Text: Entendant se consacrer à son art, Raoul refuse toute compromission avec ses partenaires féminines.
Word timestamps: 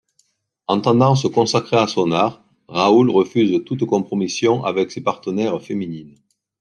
Entendant 0.65 1.13
se 1.13 1.27
consacrer 1.27 1.77
à 1.77 1.85
son 1.85 2.11
art, 2.11 2.41
Raoul 2.67 3.11
refuse 3.11 3.63
toute 3.67 3.85
compromission 3.85 4.63
avec 4.63 4.89
ses 4.91 5.01
partenaires 5.01 5.61
féminines. 5.61 6.17